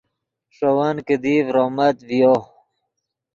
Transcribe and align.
ݰے 0.55 0.69
ون 0.77 0.95
کیدی 1.07 1.33
ڤرومت 1.47 1.95
ڤیو 2.07 2.35